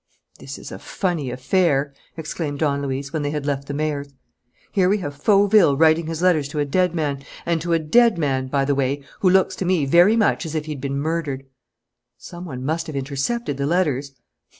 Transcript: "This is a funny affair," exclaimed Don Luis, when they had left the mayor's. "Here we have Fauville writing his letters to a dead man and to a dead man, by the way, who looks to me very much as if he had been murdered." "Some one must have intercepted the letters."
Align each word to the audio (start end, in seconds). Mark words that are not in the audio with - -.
"This 0.39 0.57
is 0.57 0.71
a 0.71 0.79
funny 0.79 1.29
affair," 1.29 1.93
exclaimed 2.17 2.57
Don 2.57 2.81
Luis, 2.81 3.13
when 3.13 3.21
they 3.21 3.29
had 3.29 3.45
left 3.45 3.67
the 3.67 3.73
mayor's. 3.75 4.15
"Here 4.71 4.89
we 4.89 4.97
have 4.97 5.13
Fauville 5.13 5.77
writing 5.77 6.07
his 6.07 6.23
letters 6.23 6.47
to 6.47 6.59
a 6.59 6.65
dead 6.65 6.95
man 6.95 7.23
and 7.45 7.61
to 7.61 7.73
a 7.73 7.77
dead 7.77 8.17
man, 8.17 8.47
by 8.47 8.65
the 8.65 8.73
way, 8.73 9.03
who 9.19 9.29
looks 9.29 9.55
to 9.57 9.65
me 9.65 9.85
very 9.85 10.15
much 10.15 10.43
as 10.43 10.55
if 10.55 10.65
he 10.65 10.71
had 10.71 10.81
been 10.81 10.97
murdered." 10.97 11.45
"Some 12.17 12.45
one 12.45 12.65
must 12.65 12.87
have 12.87 12.95
intercepted 12.95 13.57
the 13.57 13.67
letters." 13.67 14.13